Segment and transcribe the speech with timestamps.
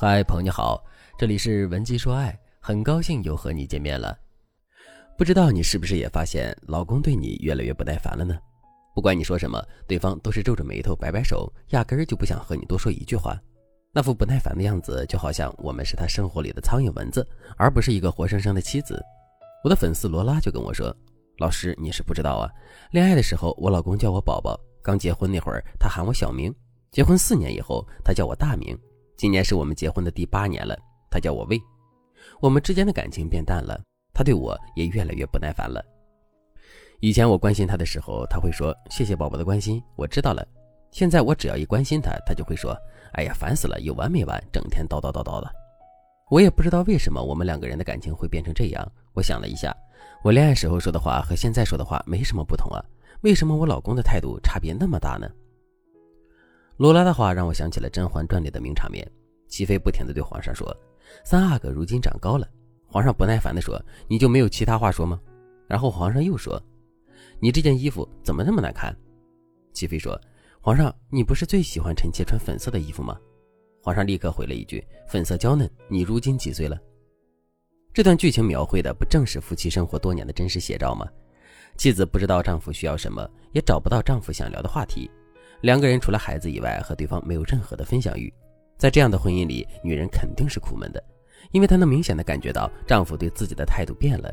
[0.00, 0.80] 嗨，朋友你好，
[1.18, 4.16] 这里是文姬说爱，很高兴又和你见面了。
[5.16, 8.38] 不知道你是不是也发现老公对你越来越不耐烦了呢？
[8.94, 13.36] 不管你说什么，对方都是皱着眉头摆摆手，压根儿就不想和你多说一句话。
[13.92, 17.26] 那副不耐烦的样子，就好像我们是他生活里的苍蝇蚊子，
[17.56, 19.04] 而不是一个活生生的妻子。
[19.64, 20.96] 我的粉丝罗拉就跟我说
[21.42, 22.48] ：“老师，你是不知道啊，
[22.92, 26.54] 恋爱的时候我老公叫我宝宝，刚结婚那会儿他喊我小名，
[26.92, 28.78] 结婚四年以后他叫我大名。”
[29.18, 30.78] 今年是我们结婚的第八年了，
[31.10, 31.60] 他叫我魏，
[32.40, 33.76] 我们之间的感情变淡了，
[34.14, 35.84] 他对我也越来越不耐烦了。
[37.00, 40.46] 以前我关心他的时候，他会说谢谢宝宝的关心，我知道了。
[40.92, 42.78] 现在我只要一关心他，他就会说
[43.14, 45.50] 哎呀烦死了，有完没完，整天叨叨叨叨的。
[46.30, 48.92] 我也不知道为什么我们两个人的感情会变成这样。
[49.14, 49.76] 我想了一下，
[50.22, 52.80] 我恋爱时候说的话和现在说的话没什么不同啊，
[53.22, 55.28] 为什么我老公的态度差别那么大呢？
[56.78, 59.04] 罗拉的话让我想起了《甄嬛传》里的名场面，
[59.48, 60.74] 齐妃不停地对皇上说
[61.24, 62.48] ：“三阿哥如今长高了。”
[62.86, 65.20] 皇上不耐烦地说：“你就没有其他话说吗？”
[65.66, 66.62] 然后皇上又说
[67.42, 68.96] ：“你这件衣服怎么那么难看？”
[69.74, 70.18] 齐妃说
[70.62, 73.18] ：“皇上，你不是最喜欢臣妾穿粉色的衣服吗？”
[73.82, 76.78] 皇上立刻回了一句：“粉色娇嫩，你如今几岁了？”
[77.92, 81.08] 这段剧情描绘的不正是夫妻生活多年的真实写照吗？
[81.76, 85.10] 妻子不知道丈夫需要什么，也找不到丈夫想聊的话题。
[85.60, 88.32] 两个人除了孩子以外，和对方没有任何的分享欲，
[88.76, 91.02] 在这样的婚姻里，女人肯定是苦闷的，
[91.50, 94.32] 因为她能明显的感觉到丈夫对自己的态度变了。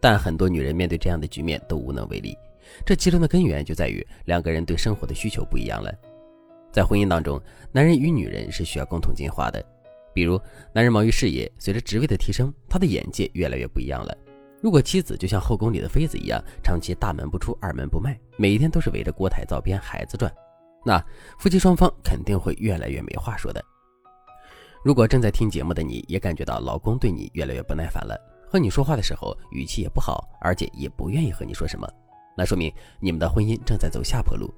[0.00, 2.36] 但很多女人面对这样的局面都无能为力，
[2.84, 5.92] 这其中的根源就在于两个人对生活的需求不一样了。
[6.72, 9.64] 在婚姻当中，男人与女人是需要共同进化的，
[10.12, 10.40] 比如
[10.72, 14.12] 男人忙于事业，随着职位的提升，他的眼界越来越不一样了。
[14.60, 20.32] 如果妻子就像后宫里的妃子一样，长期大门不出二门不迈，每一天都是围着锅台灶边孩子转。
[20.84, 21.02] 那
[21.38, 23.64] 夫妻双方肯定会越来越没话说的。
[24.84, 28.14] 如果正在听节目的你也感觉到老公对你越来越不耐烦了，
[28.46, 31.88] 和你说话的时候语气也不好，而且也不愿意和你说什么，
[32.36, 34.52] 那说明你们的婚姻正在走下坡路。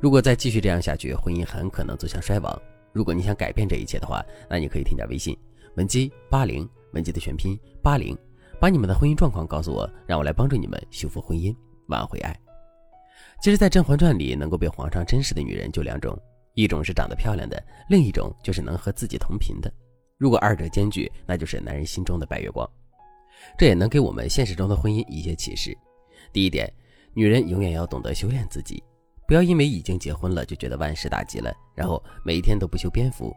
[0.00, 2.60] 如果再继续这样下去，婚姻很可能走向衰亡。
[2.92, 4.20] 如果你想改变这一切的话，
[4.50, 5.36] 那你可以添加微信
[5.76, 8.18] 文姬八零，文姬的全拼八零，
[8.60, 11.54] 把你们的婚姻状况告诉我，让我来帮助你们修复婚姻，
[11.86, 12.41] 挽回爱。
[13.42, 16.16] 其实，在《甄嬛传》里，能够被皇上珍视的女人就两种，
[16.54, 19.68] 一种是长得漂亮的，另一种就是能和自己同频的。
[20.16, 22.64] 如果二者兼具，那就是男人心中的白月光。
[23.58, 25.76] 这也能给我们现实中的婚姻一些启示。
[26.32, 26.72] 第一点，
[27.14, 28.80] 女人永远要懂得修炼自己，
[29.26, 33.34] 不要因为已经结婚了就觉得万事大吉了，然后每一天都不修边幅。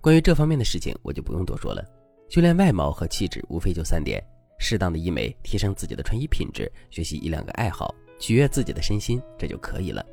[0.00, 1.84] 关于这方面的事情，我就不用多说了。
[2.30, 4.22] 修炼外貌和气质，无非就三点：
[4.60, 7.92] 适当的医美，提升自己的穿衣品质，学习一两个爱好。
[8.18, 10.04] 取悦自己的身心，这就可以了。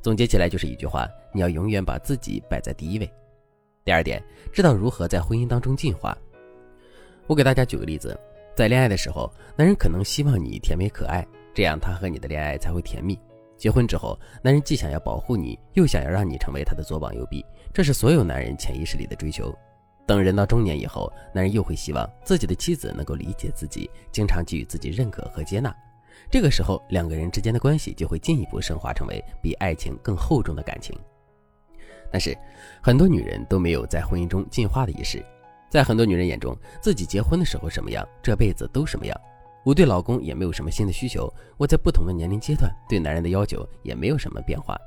[0.00, 3.10] 总结起来就是一句话：你要永远把自己摆在第一位。
[3.84, 4.22] 第二点，
[4.52, 6.16] 知道如何在婚姻当中进化。
[7.26, 8.18] 我给大家举个例子，
[8.54, 13.18] 在恋爱的时候，男人可能希望你甜美可爱，这样他和你的恋爱才会甜蜜。
[13.56, 19.52] 结婚之后，男人既想要保护你，又想要让你成为他的左膀右臂，这是所有男人潜意识里的追求。
[20.06, 25.74] 等人到中年以后，男人又会希望自己的妻子能够理解自己，经常给予自己认可和接纳。
[26.30, 30.94] 这个时候，两个人之间的关系就会进一步升华，成为比爱情更厚重的感情。
[32.10, 32.36] 但是，
[32.82, 35.24] 很多女人都没有在婚姻中进化的意识。
[35.70, 39.20] 在很多女人眼中，自己结婚的时候什么样，这辈子都什么样。
[39.64, 44.78] 我对老公也没有什么新的需求，我在不同的年龄阶段对男人的要求也没有什么变化。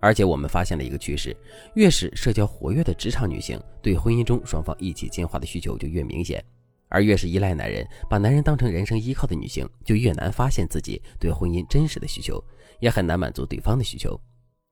[0.00, 1.36] 而且，我们发现了一个趋势：
[1.74, 6.44] 越是社交活跃的职场女性，对婚姻中双方一起进化的需求就越明显。
[6.88, 12.42] 而越是依赖男人，把男人当成人生依靠的女性，就越难发现自己对婚姻真实的需求，
[12.80, 14.18] 也很难满足对方的需求。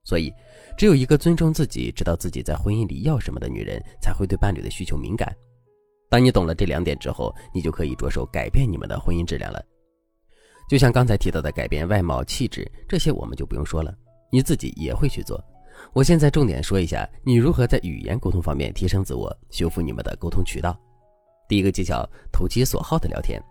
[0.04, 0.32] 所以，
[0.78, 5.34] 只有一个尊重自己、知道自己在婚姻里要什么的女人，才会对伴侣的需求敏感。
[6.08, 9.60] 当你懂了这两点之后，你就可以着手改变你们的婚姻质量了。
[10.68, 13.92] 就像刚才提到的改变外貌、气质这些，我们就不用说了，
[14.30, 15.44] 你自己也会去做。
[15.92, 20.78] 我现在重点说一下，你如何在语言沟通方面提升自我，修复你们的沟通渠道。
[21.48, 23.42] 第一个技巧，投其所好的聊天。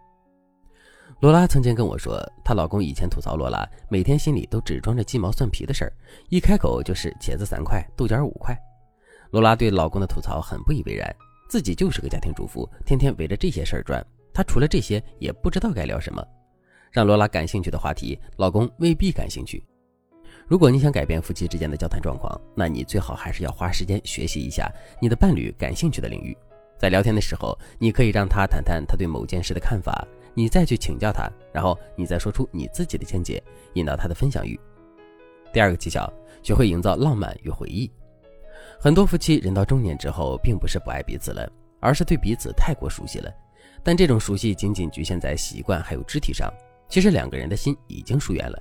[1.21, 5.94] 罗拉曾经跟我说，她老公以前吐槽罗拉，每天心里都只装着鸡毛蒜皮的事儿，
[6.30, 8.57] 一开口就是茄子三块，豆角五块。
[9.31, 11.15] 罗拉对老公的吐槽很不以为然，
[11.50, 16.21] 自己就是个家庭主妇，天天围着这些事儿转，她除了这些也不知道该聊什么。
[16.91, 19.65] 让罗拉感兴趣的话题，老公未必感兴趣。
[20.48, 24.71] 如果你想改变夫妻之间的交谈状况，那你最好还是要花时间学习一下
[25.01, 26.38] 你的伴侣感兴趣的领域。
[26.77, 33.42] 在聊天的时候，你可以让他谈谈他对某件事的看法，你再去请教他，然后你再说出你自己的见解，
[33.74, 34.60] 引导他的分享欲。
[35.54, 36.12] 第二个技巧，
[36.44, 37.89] 学会营造浪漫与回忆。
[38.80, 41.50] 很多夫妻人到中年之后，并不是不爱彼此了，
[41.80, 43.31] 而是对彼此太过熟悉了。
[43.81, 46.51] 但这种熟悉仅仅局限在习惯还有肢体上，
[46.89, 48.60] 其实两个人的心已经疏远了。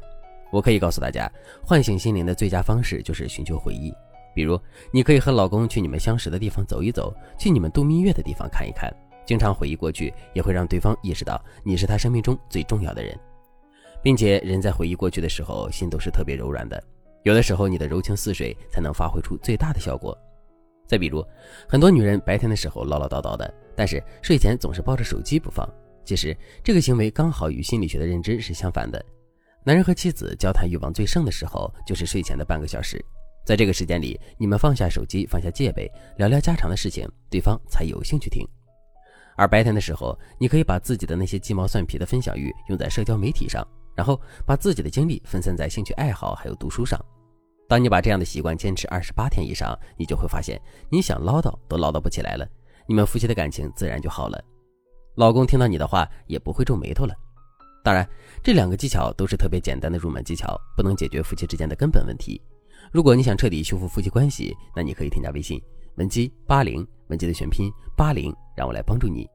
[0.52, 1.28] 我可以告诉大家，
[1.64, 3.92] 唤醒心灵的最佳方式就是寻求回忆。
[4.34, 4.60] 比如，
[4.90, 8.92] 你可以和老公去你们相识的地方走一走，去你们度蜜月的地方看一看。
[9.24, 13.18] 经常回忆过去，也会让对方意识到你是他生命中最重要的人，
[14.02, 16.82] 并且人在回忆过去的时候，心都是特别柔软的。
[17.22, 20.14] 有的时候，你的柔情似水才能发挥出最大的效果。
[20.86, 21.24] 再比如，
[21.66, 25.66] 很多女人白天的时候唠唠叨叨的，但是睡前总是抱着手机不放。
[26.04, 29.02] 其实，这个行为刚好与心理学的认知是相反的。
[29.64, 33.02] 男人和妻子交谈欲望最盛的时候，就是睡前的半个小时。
[33.44, 38.46] 在这个时间里，你们放下手机，放下戒备，聊聊家常的事情，对方才有兴趣听。
[39.36, 46.98] 而白天的时候，你可以把自己的那些鸡毛蒜皮的分享欲用在社交媒体上，然后把自己的精力分散在兴趣爱好还有读书上。
[47.68, 52.48] 当你把这样的习惯坚持二十八天以上，你就会发现，你想唠叨都唠叨不起来了，
[52.86, 54.42] 你们夫妻的感情自然就好了。
[55.16, 57.14] 老公听到你的话也不会皱眉头了。
[57.82, 58.08] 当然，
[58.42, 62.40] 这两个技巧都是特别简单的入门技巧，不能解决夫妻之间的根本问题。
[62.92, 65.60] 如果你想彻底修复夫妻关系，那你可以添加微信
[65.96, 69.28] 文姬八零，文姬的全拼八零，让我来帮助你。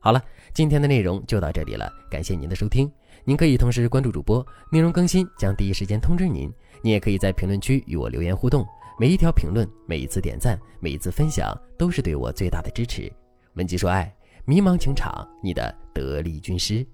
[0.00, 0.22] 好了，
[0.54, 2.90] 今天的内容就到这里了，感谢您的收听。
[3.24, 6.50] 您可以同时关注主播，内容更新将第一时间通知您。
[6.82, 8.66] 您也可以在评论区与我留言互动，
[8.98, 13.12] 每一条评论、每一次点赞、每一次分享，都是对我最大的支持。
[13.54, 14.10] 文姬说爱，
[14.46, 16.86] 迷茫情场，你的得力军师。